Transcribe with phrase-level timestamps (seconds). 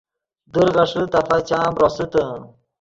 [0.53, 2.23] در غیݰے تفا چام روسیتے